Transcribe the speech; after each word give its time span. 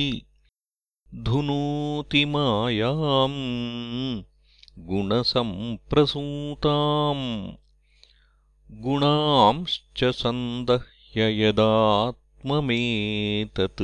धुनोति 1.14 2.25
मायाम् 2.25 4.23
गुणसम्प्रसूताम्। 4.79 7.53
पुंसांश्च 8.82 10.05
सन्दह्य 10.05 11.43
यदात्ममेतत्। 11.43 13.82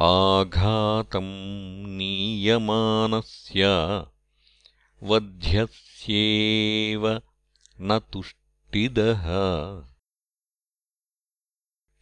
आघातम् 0.00 1.96
नीयमानस्य 1.96 3.66
वध्यस्येव 5.02 7.22
न 7.80 8.00
तुष्टिदः। 8.12 9.24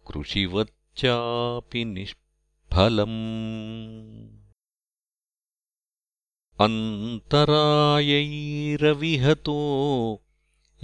कृषिवच्चापि 0.08 1.84
निष्फलम्। 1.84 3.18
अन्तरायैरविहतो 6.60 9.58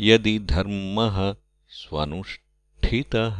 यदि 0.00 0.38
धर्मः 0.38 1.34
स्वनुष्ठितः 1.68 3.38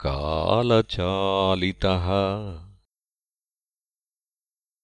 कालचालितः। 0.00 2.06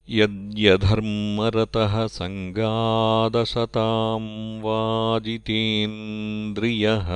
यद्यधर्मरतः 0.09 2.07
सङ्गादशताम् 2.07 4.63
वाजितेन्द्रियः 4.63 7.09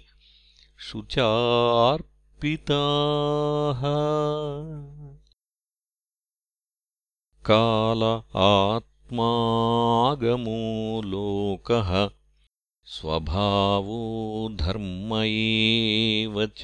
शुचार्पिताः। 0.81 3.81
काल 7.49 8.21
आत्मागमो 8.35 11.01
लोकः 11.01 12.09
स्वभावो 12.85 14.49
धर्म 14.55 15.15
एव 15.15 16.45
च। 16.45 16.63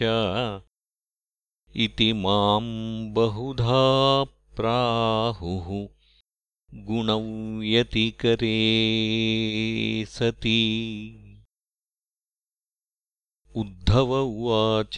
इति 1.76 2.14
माम् 2.14 3.14
बहुधा 3.14 4.26
प्राहुः 4.56 5.88
गुणव्यतिकरे 6.74 8.56
सति 10.10 11.25
उद्धव 13.56 14.16
उवाच। 14.16 14.96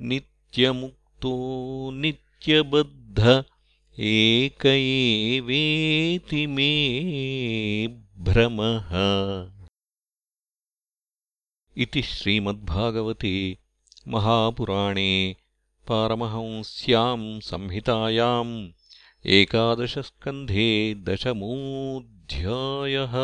नित्यमुक्तो 0.00 1.90
नित्यबद्ध 1.90 3.44
एक 4.00 4.66
एवेति 4.66 6.46
मे 6.46 8.02
भ्रमः। 8.18 8.88
इति 11.76 12.02
श्रीमद्भागवते 12.02 13.58
महापुराणे 14.08 15.36
पारमहंस्याम् 15.88 17.40
संहितायाम् 17.40 18.68
एकादशस्कन्धे 19.26 20.94
दशमोऽध्यायः 22.28 23.14